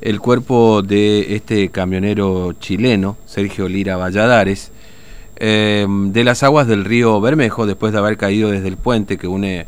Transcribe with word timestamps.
el 0.00 0.20
cuerpo 0.20 0.82
de 0.82 1.34
este 1.34 1.68
camionero 1.68 2.54
chileno, 2.54 3.16
Sergio 3.26 3.68
Lira 3.68 3.96
Valladares, 3.96 4.72
em, 5.36 6.12
de 6.12 6.24
las 6.24 6.42
aguas 6.42 6.66
del 6.66 6.84
río 6.84 7.20
Bermejo, 7.20 7.66
después 7.66 7.92
de 7.92 7.98
haber 7.98 8.16
caído 8.16 8.50
desde 8.50 8.68
el 8.68 8.76
puente 8.76 9.18
que 9.18 9.26
une 9.26 9.66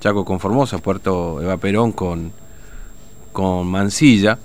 Chaco 0.00 0.24
con 0.24 0.40
Formosa, 0.40 0.78
Puerto 0.78 1.40
Eva 1.42 1.56
Perón 1.56 1.92
con, 1.92 2.32
con 3.32 3.66
Mansilla, 3.66 4.38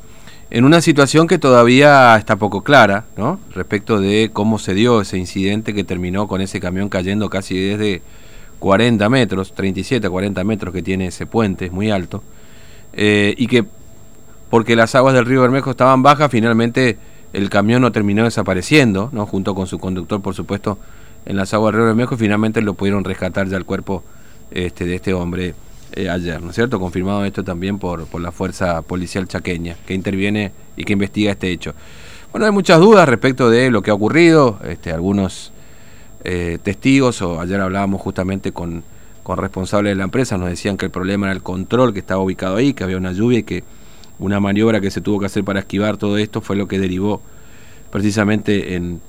en 0.52 0.65
una 0.65 0.82
situación 0.82 1.28
que 1.28 1.38
todavía 1.38 2.18
está 2.18 2.36
poco 2.38 2.64
clara, 2.64 3.06
¿no? 3.16 3.40
Respecto 3.54 4.00
de 4.00 4.32
cómo 4.34 4.58
se 4.58 4.74
dio 4.74 5.02
ese 5.02 5.18
incidente 5.18 5.74
que 5.74 5.84
terminó 5.84 6.28
con 6.28 6.42
ese 6.42 6.60
camión 6.60 6.90
cayendo 6.90 7.30
casi 7.30 7.58
desde 7.58 8.02
40 8.60 9.08
metros, 9.10 9.54
37 9.54 10.08
a 10.08 10.10
40 10.10 10.44
metros 10.44 10.74
que 10.74 10.82
tiene 10.82 11.08
ese 11.08 11.26
puente, 11.26 11.66
es 11.66 11.71
muy 11.71 11.92
alto, 11.92 12.24
eh, 12.94 13.36
y 13.38 13.48
que 13.48 13.66
porque 14.50 14.75
las 14.75 14.95
aguas 14.95 15.13
del 15.13 15.25
río 15.25 15.41
Bermejo 15.41 15.71
estaban 15.71 16.02
bajas, 16.04 16.32
finalmente 16.32 16.97
el 17.33 17.50
camión 17.50 17.82
no 17.82 17.92
terminó 17.92 18.24
desapareciendo, 18.24 19.10
¿no? 19.11 19.25
junto 19.25 19.54
con 19.54 19.68
su 19.68 19.79
conductor, 19.79 20.21
por 20.21 20.33
supuesto, 20.33 20.79
en 21.25 21.36
las 21.36 21.54
aguas 21.54 21.71
del 21.71 21.82
río 21.82 21.87
Bermejo, 21.87 22.15
y 22.15 22.18
finalmente 22.18 22.61
lo 22.61 22.74
pudieron 22.74 23.04
rescatar 23.04 23.47
ya 23.47 23.57
el 23.57 23.65
cuerpo 23.65 24.04
este, 24.51 24.86
de 24.86 24.96
este 24.96 25.14
hombre 25.14 25.54
eh, 25.91 26.10
ayer, 26.10 26.41
¿no 26.41 26.50
es 26.50 26.55
cierto? 26.55 26.79
Confirmado 26.79 27.25
esto 27.25 27.43
también 27.43 27.77
por, 27.77 28.05
por 28.05 28.21
la 28.21 28.32
fuerza 28.32 28.82
policial 28.82 29.27
chaqueña, 29.27 29.75
que 29.86 29.93
interviene 29.93 30.52
y 30.75 30.83
que 30.83 30.93
investiga 30.93 31.32
este 31.32 31.52
hecho. 31.52 31.74
Bueno, 32.31 32.45
hay 32.45 32.52
muchas 32.52 32.80
dudas 32.80 33.09
respecto 33.09 33.50
de 33.50 33.72
lo 33.72 33.81
que 33.81 33.91
ha 33.91 33.94
ocurrido, 33.94 34.59
este, 34.67 34.91
algunos 34.91 35.52
eh, 36.23 36.59
testigos, 36.61 37.22
o 37.22 37.39
ayer 37.41 37.59
hablábamos 37.59 38.02
justamente 38.02 38.52
con, 38.52 38.83
con 39.23 39.38
responsables 39.38 39.91
de 39.91 39.95
la 39.95 40.03
empresa, 40.03 40.38
nos 40.38 40.50
decían 40.50 40.77
que 40.77 40.86
el 40.86 40.91
problema 40.91 41.27
era 41.27 41.33
el 41.33 41.41
control 41.41 41.94
que 41.94 42.00
estaba 42.00 42.22
ubicado 42.22 42.55
ahí, 42.55 42.73
que 42.73 42.83
había 42.83 42.97
una 42.97 43.11
lluvia 43.11 43.39
y 43.39 43.44
que 43.44 43.63
una 44.19 44.39
maniobra 44.39 44.81
que 44.81 44.91
se 44.91 45.02
tuvo 45.02 45.19
que 45.19 45.25
hacer 45.25 45.44
para 45.44 45.61
esquivar 45.61 45.97
todo 45.97 46.17
esto 46.17 46.41
fue 46.41 46.55
lo 46.55 46.67
que 46.67 46.80
derivó 46.80 47.22
precisamente 47.91 48.75
en, 48.75 49.02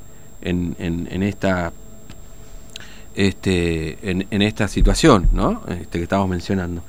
en, 0.42 1.22
esta 1.22 1.72
este, 3.14 3.98
en, 4.02 4.42
esta 4.42 4.68
situación 4.68 5.28
¿no? 5.32 5.62
este, 5.68 5.98
que 5.98 6.04
estamos 6.04 6.28
mencionando. 6.28 6.82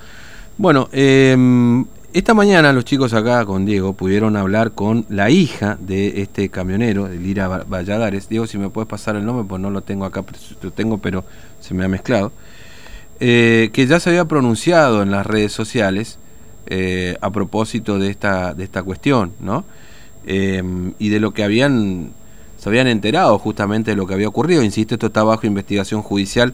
Bueno, 0.58 0.88
em, 0.92 1.86
esta 2.14 2.34
mañana 2.34 2.72
los 2.74 2.86
chicos 2.86 3.14
acá 3.14 3.46
con 3.46 3.66
Diego 3.66 3.94
pudieron 3.94 4.36
hablar 4.38 4.72
con 4.72 5.06
la 5.10 5.30
hija 5.30 5.78
de 5.80 6.22
este 6.22 6.50
camionero, 6.50 7.08
de 7.08 7.18
Lira 7.18 7.48
Valladares. 7.48 8.30
Diego, 8.30 8.48
si 8.48 8.58
me 8.58 8.70
puedes 8.70 8.88
pasar 8.88 9.16
el 9.16 9.26
nombre, 9.26 9.46
pues 9.48 9.62
no 9.62 9.70
lo 9.70 9.82
tengo 9.82 10.06
acá, 10.06 10.24
lo 10.62 10.72
tengo, 10.72 10.98
pero 11.00 11.24
se 11.60 11.74
me 11.74 11.84
ha 11.86 11.88
mezclado. 11.88 12.32
Eh, 13.20 13.70
que 13.74 13.86
ya 13.88 14.00
se 14.00 14.10
había 14.10 14.26
pronunciado 14.26 15.04
en 15.04 15.12
las 15.12 15.26
redes 15.26 15.52
sociales 15.52 16.18
eh, 16.68 17.18
a 17.22 17.30
propósito 17.32 18.00
de 18.00 18.10
esta, 18.10 18.54
de 18.54 18.64
esta 18.64 18.84
cuestión, 18.84 19.34
¿no? 19.40 19.66
Em, 20.26 20.94
y 21.00 21.10
de 21.10 21.20
lo 21.20 21.34
que 21.34 21.44
habían, 21.44 22.12
se 22.58 22.70
habían 22.70 22.88
enterado 22.88 23.40
justamente 23.40 23.92
de 23.92 23.98
lo 23.98 24.06
que 24.06 24.14
había 24.14 24.28
ocurrido. 24.28 24.64
Insisto, 24.64 24.96
esto 24.96 25.08
está 25.08 25.24
bajo 25.24 25.48
investigación 25.48 26.02
judicial 26.02 26.54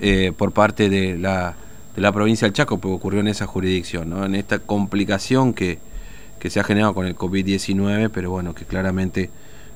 eh, 0.00 0.32
por 0.36 0.52
parte 0.52 0.88
de 0.88 1.18
la, 1.18 1.54
de 1.94 2.02
la 2.02 2.12
provincia 2.12 2.46
del 2.46 2.54
Chaco, 2.54 2.78
porque 2.78 2.94
ocurrió 2.94 3.20
en 3.20 3.28
esa 3.28 3.46
jurisdicción, 3.46 4.10
¿no? 4.10 4.24
En 4.24 4.34
esta 4.34 4.58
complicación 4.58 5.52
que, 5.52 5.78
que 6.38 6.50
se 6.50 6.60
ha 6.60 6.64
generado 6.64 6.94
con 6.94 7.06
el 7.06 7.16
COVID-19, 7.16 8.10
pero 8.12 8.30
bueno, 8.30 8.54
que 8.54 8.64
claramente 8.64 9.30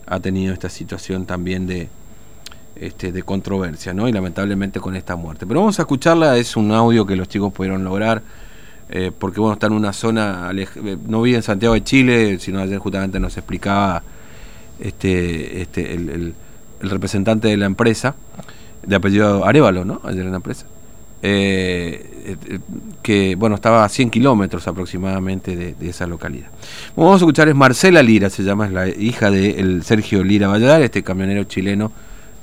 ha 0.07 0.21
tenido 0.21 0.53
esta 0.53 0.69
situación 0.69 1.27
también 1.27 1.67
de, 1.67 1.89
este, 2.77 3.13
de 3.13 3.23
controversia, 3.23 3.93
¿no? 3.93 4.09
Y 4.09 4.13
lamentablemente 4.13 4.81
con 4.81 4.97
esta 4.97 5.15
muerte. 5.15 5.47
Pero 5.47 5.61
vamos 5.61 5.79
a 5.79 5.83
escucharla, 5.83 6.39
es 6.39 6.57
un 6.57 6.73
audio 6.73 7.05
que 7.05 7.15
los 7.15 7.29
chicos 7.29 7.53
pudieron 7.53 7.85
lograr 7.85 8.23
eh, 8.93 9.13
porque 9.17 9.39
bueno, 9.39 9.55
está 9.55 9.69
en 9.69 9.75
una 9.75 9.93
zona, 9.93 10.51
eh, 10.53 10.97
no 11.07 11.23
vive 11.23 11.37
en 11.37 11.45
Santiago 11.45 11.75
de 11.75 11.85
Chile, 11.85 12.39
sino 12.41 12.59
ayer 12.59 12.79
justamente 12.79 13.21
nos 13.21 13.37
explicaba 13.37 14.03
este, 14.81 15.63
este, 15.63 15.95
el, 15.95 16.35
representante 16.81 17.47
de 17.47 17.57
la 17.57 17.67
empresa, 17.67 18.17
de 18.85 18.97
apellido 18.97 19.45
Arevalo, 19.45 19.85
¿no? 19.85 20.01
Ayer 20.03 20.25
en 20.25 20.31
la 20.31 20.39
empresa. 20.39 20.67
Eh, 21.23 22.37
que 23.03 23.35
bueno 23.37 23.55
estaba 23.55 23.85
a 23.85 23.89
100 23.91 24.09
kilómetros 24.09 24.67
aproximadamente 24.67 25.55
de, 25.55 25.89
esa 25.89 26.07
localidad. 26.07 26.49
vamos 26.97 27.13
a 27.13 27.17
escuchar 27.17 27.49
es 27.49 27.55
Marcela 27.55 28.03
Lira, 28.03 28.31
se 28.31 28.43
llama, 28.43 28.67
es 28.67 28.73
la 28.73 28.89
hija 28.89 29.31
de 29.31 29.83
Sergio 29.85 30.25
Lira 30.25 30.49
Valladar, 30.49 30.81
este 30.81 31.03
camionero 31.03 31.45
chileno 31.45 31.93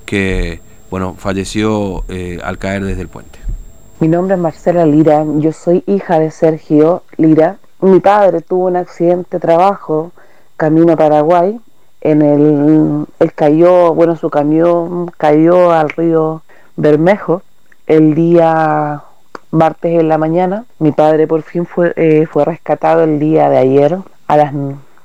que 0.05 0.61
bueno 0.91 1.15
falleció 1.17 2.05
al 2.43 2.57
caer 2.59 2.85
desde 2.85 3.01
el 3.01 3.07
puente. 3.07 3.39
Mi 3.99 4.07
nombre 4.07 4.35
es 4.35 4.39
Marcela 4.39 4.85
Lira, 4.85 5.25
yo 5.37 5.51
soy 5.51 5.83
hija 5.87 6.19
de 6.19 6.29
Sergio 6.29 7.01
Lira. 7.17 7.57
Mi 7.81 7.99
padre 7.99 8.41
tuvo 8.41 8.67
un 8.67 8.75
accidente 8.75 9.37
de 9.37 9.39
trabajo 9.39 10.11
camino 10.55 10.93
a 10.93 10.95
Paraguay. 10.95 11.59
En 12.01 12.21
el, 12.21 13.07
él 13.17 13.33
cayó, 13.33 13.95
bueno, 13.95 14.15
su 14.15 14.29
camión 14.29 15.09
cayó 15.17 15.71
al 15.71 15.89
río 15.89 16.43
Bermejo 16.75 17.41
el 17.87 18.13
día 18.13 19.01
martes 19.49 19.99
en 19.99 20.09
la 20.09 20.19
mañana. 20.19 20.65
Mi 20.77 20.91
padre 20.91 21.25
por 21.25 21.41
fin 21.41 21.65
fue, 21.65 21.93
eh, 21.95 22.27
fue 22.27 22.45
rescatado 22.45 23.03
el 23.03 23.17
día 23.17 23.49
de 23.49 23.57
ayer 23.57 23.97
a 24.27 24.37
las 24.37 24.53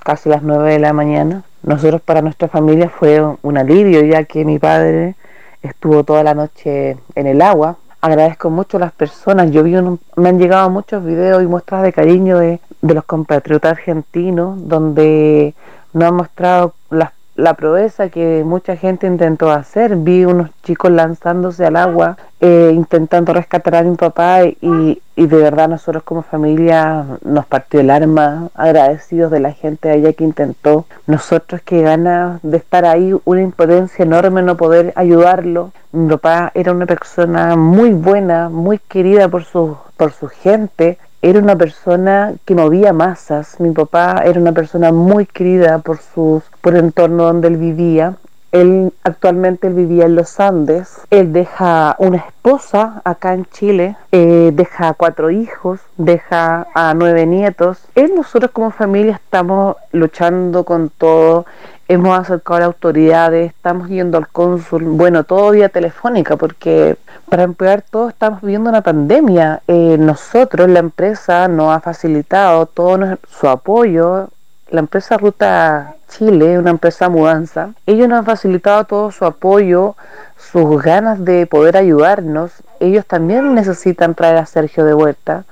casi 0.01 0.29
las 0.29 0.43
9 0.43 0.71
de 0.71 0.79
la 0.81 0.93
mañana. 0.93 1.45
Nosotros 1.63 2.03
para 2.03 2.21
nuestra 2.21 2.49
familia 2.49 2.91
fue 2.91 3.25
un 3.41 3.57
alivio 3.57 4.05
ya 4.05 4.25
que 4.25 4.45
mi 4.45 4.59
padre 4.59 5.15
estuvo 5.63 6.05
toda 6.05 6.23
la 6.23 6.35
noche 6.35 6.99
en 7.15 7.27
el 7.27 7.41
agua 7.41 7.79
agradezco 8.03 8.51
mucho 8.51 8.77
a 8.77 8.81
las 8.81 8.93
personas. 8.93 9.51
Yo 9.51 9.63
vi 9.63 9.73
me 10.17 10.29
han 10.29 10.39
llegado 10.39 10.69
muchos 10.69 11.03
videos 11.05 11.43
y 11.43 11.47
muestras 11.47 11.83
de 11.83 11.93
cariño 11.93 12.39
de, 12.39 12.61
de 12.83 12.95
los 12.95 13.05
compatriotas 13.05 13.79
argentinos 13.79 14.69
donde 14.69 15.55
nos 15.95 16.09
han 16.09 16.17
mostrado 16.17 16.75
las 16.91 17.13
la 17.35 17.55
proeza 17.55 18.09
que 18.09 18.43
mucha 18.45 18.77
gente 18.77 19.07
intentó 19.07 19.51
hacer. 19.51 19.97
Vi 19.97 20.25
unos 20.25 20.51
chicos 20.63 20.91
lanzándose 20.91 21.65
al 21.65 21.77
agua, 21.77 22.17
eh, 22.41 22.73
intentando 22.75 23.33
rescatar 23.33 23.77
a 23.77 23.83
mi 23.83 23.97
papá 23.97 24.45
y, 24.45 25.01
de 25.17 25.37
verdad 25.37 25.69
nosotros 25.69 26.03
como 26.03 26.23
familia 26.23 27.07
nos 27.25 27.47
partió 27.47 27.81
el 27.81 27.91
arma, 27.91 28.49
agradecidos 28.55 29.31
de 29.31 29.41
la 29.41 29.53
gente 29.53 29.91
allá 29.91 30.13
que 30.13 30.25
intentó. 30.25 30.87
Nosotros 31.07 31.63
que 31.63 31.83
ganas 31.83 32.41
de 32.43 32.57
estar 32.57 32.85
ahí, 32.85 33.15
una 33.25 33.43
impotencia 33.43 34.05
enorme 34.05 34.43
no 34.43 34.57
poder 34.57 34.93
ayudarlo. 34.97 35.73
Mi 35.93 36.09
papá 36.09 36.51
era 36.55 36.73
una 36.73 36.87
persona 36.87 37.57
muy 37.57 37.91
buena, 37.93 38.49
muy 38.49 38.79
querida 38.79 39.29
por 39.29 39.45
su, 39.45 39.77
por 39.97 40.13
su 40.13 40.29
gente 40.29 40.99
era 41.23 41.39
una 41.39 41.57
persona 41.57 42.35
que 42.45 42.57
movía 42.57 42.93
masas. 42.93 43.61
Mi 43.61 43.71
papá 43.71 44.23
era 44.25 44.41
una 44.41 44.53
persona 44.53 44.93
muy 44.93 45.25
querida 45.25 45.79
por 45.79 45.99
sus 45.99 46.43
por 46.61 46.75
el 46.75 46.87
entorno 46.87 47.25
donde 47.25 47.49
él 47.49 47.57
vivía. 47.57 48.17
Él 48.51 48.93
actualmente 49.05 49.69
él 49.69 49.75
vivía 49.75 50.05
en 50.05 50.17
los 50.17 50.39
Andes. 50.41 51.01
Él 51.11 51.33
deja 51.33 51.95
una 51.99 52.19
esposa 52.19 53.01
acá 53.05 53.33
en 53.33 53.47
Chile, 53.47 53.97
eh, 54.11 54.51
deja 54.53 54.93
cuatro 54.93 55.31
hijos, 55.31 55.81
deja 55.97 56.67
a 56.75 56.93
nueve 56.93 57.25
nietos. 57.25 57.79
Él, 57.95 58.13
nosotros 58.15 58.51
como 58.51 58.71
familia 58.71 59.15
estamos 59.15 59.77
luchando 59.93 60.65
con 60.65 60.91
todo 60.91 61.47
hemos 61.93 62.19
acercado 62.19 62.57
a 62.57 62.61
las 62.61 62.67
autoridades, 62.69 63.51
estamos 63.51 63.89
yendo 63.89 64.17
al 64.17 64.27
cónsul, 64.29 64.83
bueno, 64.85 65.25
todo 65.25 65.51
vía 65.51 65.69
telefónica, 65.69 66.37
porque 66.37 66.97
para 67.29 67.43
emplear 67.43 67.83
todo 67.83 68.09
estamos 68.09 68.41
viviendo 68.41 68.71
una 68.71 68.81
pandemia. 68.81 69.63
Eh, 69.69 69.97
nosotros, 69.99 70.69
la 70.71 70.79
empresa, 70.79 71.49
nos 71.49 71.77
ha 71.77 71.81
facilitado 71.81 72.67
todo 72.67 73.19
su 73.29 73.49
apoyo. 73.49 74.29
La 74.71 74.81
empresa 74.81 75.19
Ruta 75.19 75.97
Chile, 76.09 76.59
una 76.59 76.71
empresa 76.71 77.11
mudanza, 77.11 77.71
ellos 77.87 78.09
nos 78.09 78.21
han 78.21 78.25
facilitado 78.25 78.85
todo 78.85 79.11
su 79.11 79.27
apoyo, 79.27 79.95
sus 80.39 80.83
ganas 80.83 81.23
de 81.25 81.47
poder 81.47 81.77
ayudarnos. 81.77 82.53
Ellos 82.81 83.05
también 83.05 83.55
necesitan 83.55 84.15
traer 84.15 84.39
a 84.39 84.47
Sergio 84.47 84.87
de 84.87 84.95
vuelta. 84.95 85.45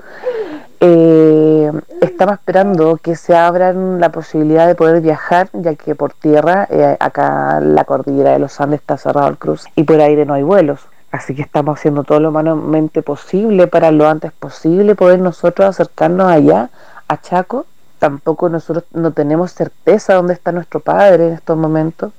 Eh, 0.82 1.70
estamos 2.00 2.36
esperando 2.36 2.96
que 2.96 3.14
se 3.14 3.36
abran 3.36 4.00
la 4.00 4.08
posibilidad 4.08 4.66
de 4.66 4.74
poder 4.74 5.03
viajar, 5.03 5.50
ya 5.53 5.74
que 5.74 5.94
por 5.94 6.15
tierra, 6.15 6.66
eh, 6.71 6.97
acá 6.98 7.60
la 7.60 7.84
cordillera 7.84 8.32
de 8.32 8.38
los 8.38 8.59
Andes 8.62 8.80
está 8.80 8.97
cerrado 8.97 9.28
el 9.28 9.36
cruz 9.36 9.66
y 9.77 9.84
por 9.84 10.00
aire 10.00 10.24
no 10.24 10.32
hay 10.32 10.42
vuelos. 10.42 10.80
Así 11.12 11.34
que 11.34 11.42
estamos 11.42 11.78
haciendo 11.78 12.04
todo 12.04 12.21
lo 12.21 12.30
humanamente 12.30 13.03
posible 13.03 13.66
para 13.66 13.91
lo 13.91 14.09
antes 14.09 14.32
posible 14.32 14.94
poder 14.94 15.21
nosotros 15.21 15.68
acercarnos 15.68 16.30
allá, 16.30 16.71
a 17.09 17.21
Chaco. 17.21 17.66
Tampoco 17.98 18.48
nosotros 18.48 18.84
no 18.92 19.10
tenemos 19.12 19.53
certeza 19.53 20.15
dónde 20.15 20.32
está 20.32 20.53
nuestro 20.53 20.80
padre 20.80 21.28
en 21.28 21.34
estos 21.34 21.59
momentos. 21.59 22.12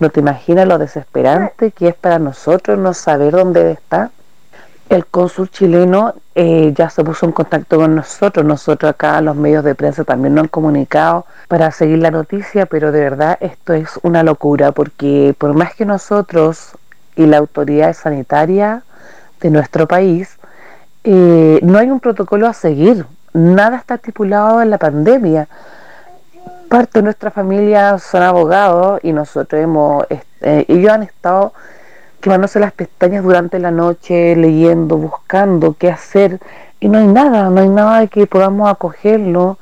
No 0.00 0.10
te 0.10 0.20
imaginas 0.20 0.66
lo 0.66 0.78
desesperante 0.78 1.70
que 1.70 1.88
es 1.88 1.94
para 1.94 2.18
nosotros 2.18 2.78
no 2.78 2.94
saber 2.94 3.32
dónde 3.32 3.70
está. 3.70 4.10
El 4.88 5.04
cónsul 5.04 5.50
chileno 5.50 6.14
eh, 6.34 6.72
ya 6.74 6.88
se 6.88 7.04
puso 7.04 7.26
en 7.26 7.32
contacto 7.32 7.76
con 7.76 7.94
nosotros, 7.94 8.46
nosotros 8.46 8.90
acá 8.90 9.20
los 9.20 9.36
medios 9.36 9.62
de 9.62 9.74
prensa 9.74 10.02
también 10.02 10.34
nos 10.34 10.44
han 10.44 10.48
comunicado 10.48 11.26
para 11.46 11.70
seguir 11.72 11.98
la 11.98 12.10
noticia, 12.10 12.64
pero 12.64 12.90
de 12.90 13.00
verdad 13.00 13.36
esto 13.40 13.74
es 13.74 14.00
una 14.02 14.22
locura 14.22 14.72
porque 14.72 15.34
por 15.36 15.52
más 15.52 15.74
que 15.74 15.84
nosotros 15.84 16.72
y 17.16 17.26
la 17.26 17.36
autoridad 17.36 17.92
sanitaria 17.92 18.82
de 19.40 19.50
nuestro 19.50 19.86
país, 19.86 20.38
eh, 21.04 21.60
no 21.62 21.78
hay 21.78 21.90
un 21.90 22.00
protocolo 22.00 22.46
a 22.46 22.54
seguir, 22.54 23.04
nada 23.34 23.76
está 23.76 23.96
estipulado 23.96 24.62
en 24.62 24.70
la 24.70 24.78
pandemia. 24.78 25.48
parte 26.68 27.00
de 27.00 27.02
nuestra 27.02 27.30
familia 27.30 27.98
son 27.98 28.22
abogados 28.22 29.00
y 29.02 29.12
nosotros 29.12 29.60
hemos, 29.60 30.04
eh, 30.40 30.64
ellos 30.68 30.92
han 30.92 31.02
estado 31.02 31.52
quemándose 32.20 32.60
las 32.60 32.72
pestañas 32.72 33.22
durante 33.22 33.58
la 33.58 33.70
noche, 33.70 34.34
leyendo, 34.36 34.96
buscando 34.96 35.74
qué 35.78 35.90
hacer, 35.90 36.40
y 36.80 36.88
no 36.88 36.98
hay 36.98 37.06
nada, 37.06 37.50
no 37.50 37.60
hay 37.60 37.68
nada 37.68 38.00
de 38.00 38.08
que 38.08 38.26
podamos 38.26 38.70
acogerlo. 38.70 39.58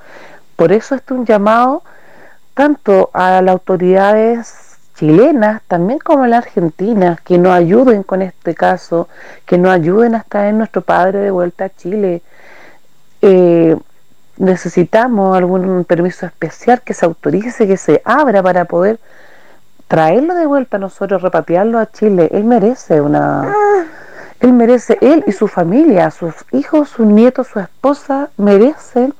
Por 0.57 0.73
eso 0.73 0.95
es 0.95 1.03
un 1.11 1.25
llamado 1.25 1.83
tanto 2.55 3.11
a 3.13 3.43
las 3.43 3.53
autoridades 3.53 4.79
chilenas, 4.97 5.63
también 5.69 5.99
como 5.99 6.25
a 6.25 6.29
las 6.29 6.47
argentinas, 6.47 7.21
que 7.21 7.39
nos 7.39 7.53
ayuden 7.53 8.03
con 8.03 8.23
este 8.23 8.55
caso, 8.55 9.09
que 9.45 9.59
nos 9.59 9.73
ayuden 9.73 10.15
a 10.15 10.23
traer 10.23 10.55
nuestro 10.55 10.83
padre 10.83 11.19
de 11.21 11.31
vuelta 11.31 11.67
a 11.67 11.69
Chile. 11.71 12.23
Eh, 13.23 13.77
necesitamos 14.39 15.37
algún 15.37 15.85
permiso 15.85 16.27
especial 16.27 16.83
que 16.83 16.95
se 16.95 17.05
autorice, 17.05 17.67
que 17.67 17.77
se 17.77 18.03
abra 18.05 18.43
para 18.43 18.65
poder 18.65 18.99
traerlo 19.89 20.35
de 20.35 20.47
vuelta 20.47 20.77
a 20.77 20.81
nosotros, 20.81 21.23
repatriarlo 21.23 21.79
a 21.79 21.87
Chile. 21.87 22.29
Él 22.33 22.45
merece 22.45 23.01
una... 23.01 23.55
Él 24.41 24.53
merece, 24.53 24.99
él 25.01 25.25
y 25.27 25.33
su 25.33 25.49
familia, 25.49 26.11
sus 26.11 26.35
hijos, 26.53 26.91
sus 26.91 27.07
nietos, 27.07 27.47
su 27.47 27.59
esposa, 27.59 28.29
merecen 28.37 29.15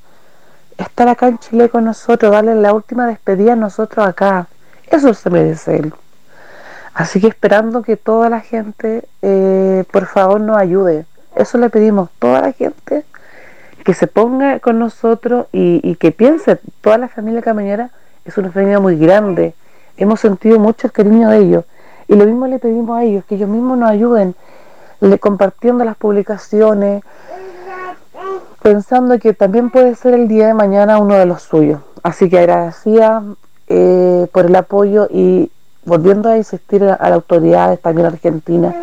estar 0.77 1.07
acá 1.07 1.27
en 1.27 1.39
Chile 1.39 1.69
con 1.69 1.85
nosotros, 1.85 2.31
darle 2.31 2.53
la 2.53 2.71
última 2.71 3.07
despedida 3.07 3.53
a 3.53 3.55
nosotros 3.55 4.07
acá. 4.07 4.45
Eso 4.91 5.15
se 5.15 5.29
merece 5.31 5.77
él. 5.77 5.93
Así 6.93 7.19
que 7.19 7.27
esperando 7.27 7.81
que 7.81 7.97
toda 7.97 8.29
la 8.29 8.41
gente, 8.41 9.07
eh, 9.23 9.85
por 9.91 10.05
favor, 10.05 10.39
nos 10.39 10.57
ayude. 10.57 11.05
Eso 11.35 11.57
le 11.57 11.69
pedimos, 11.69 12.09
toda 12.19 12.41
la 12.41 12.51
gente 12.51 13.03
que 13.83 13.93
se 13.95 14.05
ponga 14.05 14.59
con 14.59 14.77
nosotros 14.77 15.47
y, 15.51 15.79
y 15.83 15.95
que 15.95 16.11
piense, 16.11 16.59
toda 16.81 16.99
la 16.99 17.07
familia 17.07 17.41
camionera 17.41 17.89
es 18.25 18.37
una 18.37 18.51
familia 18.51 18.79
muy 18.79 18.97
grande 18.97 19.55
hemos 19.97 20.19
sentido 20.19 20.59
mucho 20.59 20.87
el 20.87 20.93
cariño 20.93 21.29
de 21.29 21.39
ellos. 21.39 21.65
Y 22.07 22.15
lo 22.15 22.25
mismo 22.25 22.47
le 22.47 22.59
pedimos 22.59 22.97
a 22.97 23.03
ellos, 23.03 23.25
que 23.25 23.35
ellos 23.35 23.49
mismos 23.49 23.77
nos 23.77 23.89
ayuden 23.89 24.35
le, 24.99 25.19
compartiendo 25.19 25.83
las 25.83 25.97
publicaciones, 25.97 27.03
pensando 28.61 29.19
que 29.19 29.33
también 29.33 29.69
puede 29.69 29.95
ser 29.95 30.13
el 30.13 30.27
día 30.27 30.47
de 30.47 30.53
mañana 30.53 30.99
uno 30.99 31.15
de 31.15 31.25
los 31.25 31.43
suyos. 31.43 31.81
Así 32.03 32.29
que 32.29 32.39
agradecía 32.39 33.23
eh, 33.67 34.27
por 34.31 34.45
el 34.45 34.55
apoyo 34.55 35.07
y 35.09 35.51
volviendo 35.85 36.29
a 36.29 36.37
insistir 36.37 36.83
a, 36.83 36.97
las 36.97 37.11
autoridades 37.11 37.81
también 37.81 38.07
argentinas 38.07 38.75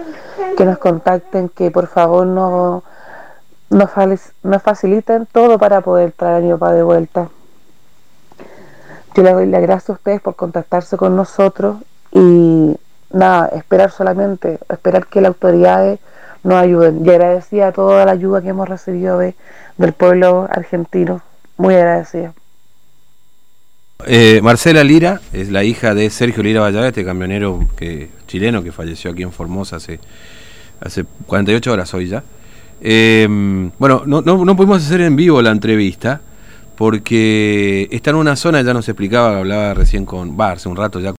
que 0.57 0.65
nos 0.65 0.79
contacten, 0.79 1.49
que 1.49 1.71
por 1.71 1.87
favor 1.87 2.27
no, 2.27 2.83
nos, 3.71 3.91
nos 4.43 4.63
faciliten 4.63 5.27
todo 5.31 5.59
para 5.59 5.81
poder 5.81 6.13
traer 6.13 6.37
a 6.37 6.41
mi 6.41 6.53
papá 6.53 6.73
de 6.73 6.83
vuelta. 6.83 7.29
Yo 9.15 9.23
le 9.23 9.33
doy 9.33 9.47
las 9.47 9.63
gracias 9.63 9.91
a 9.91 9.93
ustedes 9.93 10.21
por 10.21 10.35
contactarse 10.35 10.97
con 10.97 11.15
nosotros 11.15 11.77
y 12.13 12.77
nada, 13.13 13.49
esperar 13.49 13.91
solamente, 13.91 14.59
esperar 14.69 15.07
que 15.07 15.21
las 15.21 15.29
autoridades 15.29 16.01
nos 16.43 16.55
ayuden. 16.55 17.05
Y 17.07 17.11
agradecida 17.11 17.71
toda 17.73 18.05
la 18.05 18.13
ayuda 18.13 18.43
que 18.43 18.49
hemos 18.49 18.69
recibido 18.69 19.19
de, 19.19 19.35
del 19.79 19.93
pueblo 19.93 20.49
argentino. 20.51 21.23
Muy 21.57 21.75
agradecida. 21.75 22.33
Eh, 24.07 24.41
Marcela 24.43 24.83
Lira 24.83 25.21
es 25.33 25.51
la 25.51 25.63
hija 25.63 25.95
de 25.95 26.11
Sergio 26.11 26.43
Lira 26.43 26.61
Vallaga, 26.61 26.89
este 26.89 27.05
camionero 27.05 27.61
chileno 28.27 28.63
que 28.65 28.73
falleció 28.73 29.13
aquí 29.13 29.23
en 29.23 29.31
Formosa 29.31 29.77
hace, 29.77 30.01
hace 30.81 31.05
48 31.27 31.73
horas 31.73 31.95
hoy 31.95 32.09
ya. 32.09 32.25
Eh, 32.81 33.27
bueno, 33.79 34.03
no, 34.05 34.21
no, 34.21 34.45
no 34.45 34.57
pudimos 34.57 34.85
hacer 34.85 35.01
en 35.03 35.15
vivo 35.15 35.41
la 35.41 35.53
entrevista 35.53 36.21
porque 36.77 37.89
está 37.93 38.11
en 38.11 38.17
una 38.17 38.37
zona, 38.37 38.63
ya 38.63 38.75
nos 38.75 38.89
explicaba, 38.89 39.39
hablaba 39.39 39.75
recién 39.75 40.05
con, 40.07 40.39
va, 40.39 40.53
hace 40.53 40.69
un 40.69 40.77
rato 40.77 41.01
ya 41.01 41.13